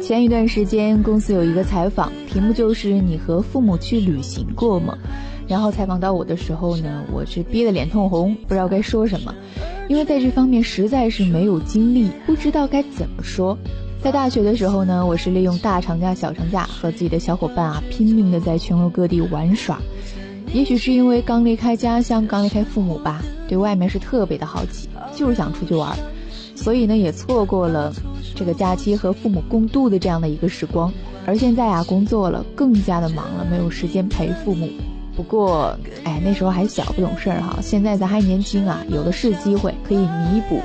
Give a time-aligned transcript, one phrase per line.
[0.00, 4.96] 前一段时间公司有一个采访，题目就是你和父母去旅行过吗？
[5.48, 9.34] 然后采访到我的时候呢，我是憋得脸通红，不知道该说什么，
[9.88, 13.56] 因为在这方面实在是没有经历，不知道该怎么说。
[14.02, 19.80] 在大学的时候呢，我是利用大长假、小长假和自己的小伙伴啊，拼命的在全国各地玩耍。
[20.52, 25.96] 也许是因为刚离开家乡、刚离开父母吧，对外面是特别的好奇，就是想出去玩，
[26.66, 27.94] 所以呢，也错过了
[28.34, 30.92] 这个假期和父母共度的这样的一个时光。
[31.24, 34.68] 而现在啊，工作了，更加的忙了，没有时间陪父母。
[35.14, 37.56] 不过，哎，那时候还小，不懂事儿哈。
[37.62, 40.60] 现在咱还年轻啊，有的是机会可以弥补。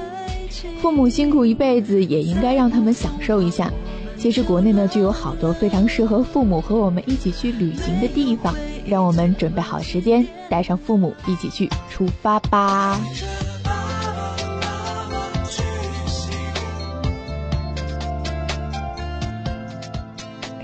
[0.81, 3.71] 父母辛苦一辈子，也应该让他们享受一下。
[4.17, 8.55] 其实国内呢，就有好多非常适合父母和我们一起去旅行的地方。
[8.87, 12.99] 让我们准备好时间，带上父母一起去出发吧。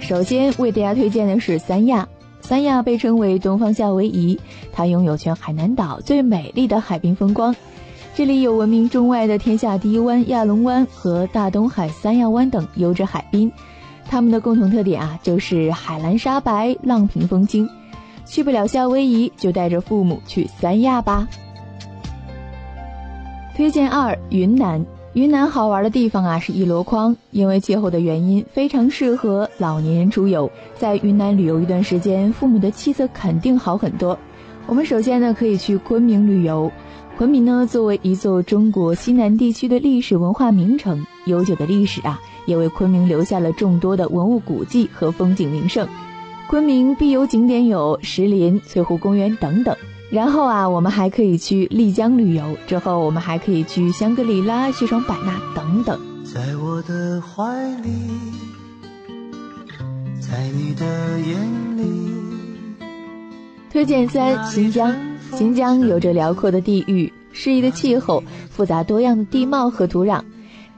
[0.08, 2.08] 首先为大家推荐的是三亚。
[2.39, 4.39] 三亚被称为东方夏威夷，
[4.72, 7.53] 它拥有全海南岛最美丽的海滨风光。
[8.16, 13.52] 这里有闻名中外的天下第一湾亚龙湾和大东海三亚湾等优质海滨，
[14.05, 17.69] 它们的共同特点啊，就是海蓝沙白，浪平风轻。
[18.25, 21.28] 去不了夏威夷，就带着父母去三亚吧。
[23.58, 24.85] 推荐二：云南。
[25.17, 30.51] 云南好玩的地方啊是一箩筐，因为气候的原因，非常适合老年人出游。
[30.75, 34.19] 在云南旅游一段时间，父母的气色肯定好很多。
[34.67, 36.71] 我们首先呢可以去昆明旅游。
[37.17, 45.88] 昆明呢作为一座中国西南地区的历史文化名城，悠久的历史啊也为昆明留下了众多的文物古迹和风景名胜。
[46.47, 49.75] 昆明必游景点有石林、翠湖公园等等。
[50.09, 52.58] 然后啊，我们还可以去丽江旅游。
[52.66, 56.00] 之后，我们还可以去香格里拉、西双版纳等等。
[56.23, 57.44] 在我的怀
[57.81, 57.90] 里，
[60.22, 62.12] 在你的眼里。
[63.69, 64.95] 推荐三：新疆。
[65.34, 70.22] 新疆有着辽阔的地域、适宜的气候、复杂多样的地貌和土壤，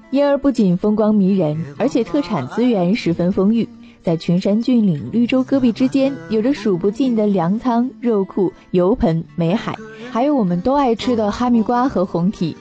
[0.09, 3.68] 因而不仅风光迷人，而且特产资源十分丰裕。
[4.09, 9.75] 在群山峻岭、绿洲戈壁之间，有着数不尽的粮仓、肉库、油盆、煤海，
[10.09, 12.57] 还有我们都爱吃的哈密瓜和红提。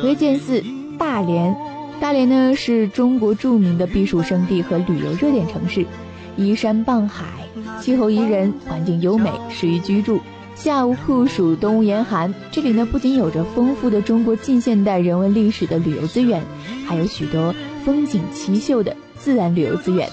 [0.00, 0.62] 推荐四：
[0.96, 1.52] 大连。
[2.00, 5.84] 大连呢是中国著名的避暑胜地和旅游热点城市，
[6.36, 7.24] 依山傍海，
[7.80, 10.20] 气候宜人，环境优美，适宜居住。
[10.54, 12.32] 夏无酷暑，冬无严寒。
[12.52, 16.40] 这里呢不仅有着丰富的中国近现代人文历史的旅游资源，
[16.86, 17.52] 还有许多。
[17.84, 20.08] 风景奇秀的自然旅游资源。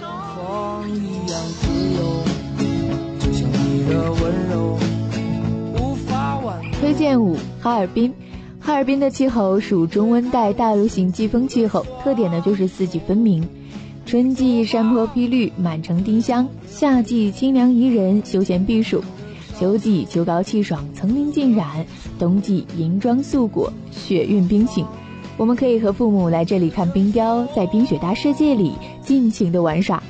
[6.79, 8.13] 推荐五：哈尔滨。
[8.59, 13.47] 哈尔滨的气候属中温带大陆性季风气候，特点呢就是四季分明。
[14.05, 18.99] 春季山坡披绿，满城丁香；夏季清凉宜人，休闲避暑；
[19.59, 21.85] 秋季秋高气爽，层林尽染；
[22.17, 24.85] 冬季银装素裹，雪韵冰行。
[25.39, 30.03] 我们可以和父母来这里看冰雕，在冰雪大世界里尽情的玩耍。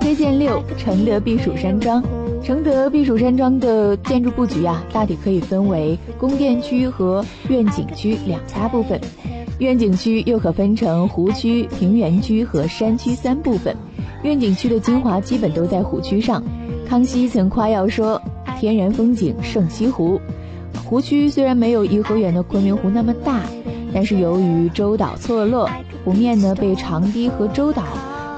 [0.00, 2.02] 推荐六：承德避暑山庄。
[2.42, 8.98] 承德避暑山庄的建筑布局啊，大体可以分为宫殿区和院景区两大部分。
[9.58, 13.76] 院景区又可分成湖区、平原区和山区三部分。
[14.22, 16.42] 院景区的精华基本都在湖区上。
[16.90, 18.20] 康熙曾夸耀说
[18.58, 20.20] ：“天然风景胜西湖。”
[20.84, 23.42] 湖区虽然没有颐和园的昆明湖那么大，
[23.94, 25.70] 但是由于洲岛错落，
[26.04, 27.84] 湖面呢被长堤和洲岛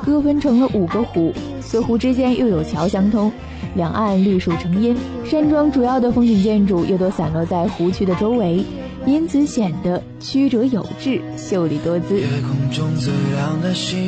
[0.04, 1.32] 割分成了五个湖，
[1.62, 3.32] 四湖之间又有桥相通，
[3.74, 4.94] 两岸绿树成荫。
[5.24, 8.62] 山庄主要的风景建筑又都散落在湖区的周围，
[9.06, 12.20] 因此显得曲折有致、秀丽多姿。
[12.20, 13.98] 夜空中最亮的星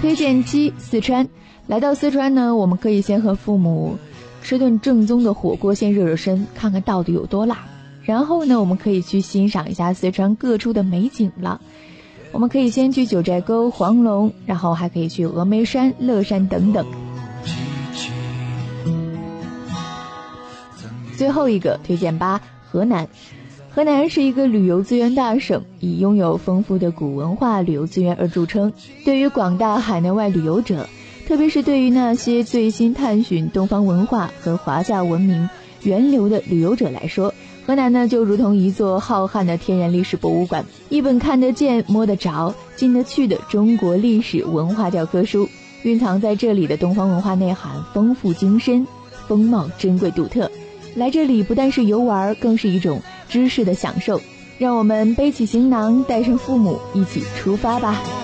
[0.00, 1.28] 推荐七：四川。
[1.66, 3.98] 来到四川呢，我们可以先和父母
[4.42, 7.58] 吃顿正宗的火锅，先热热身，看看到底有多辣。
[8.02, 11.60] 然后呢，我们可以去欣赏一下四川各处的美景了。
[12.32, 16.86] 我们可以先去九寨沟、黄龙，然后还可以去峨眉山、乐山等等。
[21.18, 23.06] 最后一个推荐八：河南。
[23.80, 28.70] 河南是一个旅游资源大省，以拥有丰富的古文化旅游资源而著称。
[29.06, 30.86] 对于广大海内外旅游者，
[31.26, 35.48] 特别是对于那些最新探寻东方文化和华夏文明
[35.82, 37.32] 源流的旅游者来说，
[37.66, 45.48] 河南呢就如同一座浩瀚的天然历史博物馆，一本看得见、摸得着、进得去的中国历史文化教科书。
[45.84, 48.86] 蕴藏在这里的东方文化内涵丰富精深，
[49.26, 50.50] 风貌珍贵独特。
[50.96, 53.00] 来这里不但是游玩，更是一种
[53.30, 54.20] 知识的享受。
[54.58, 58.19] 让我们背起行囊，带上父母，一起出发吧。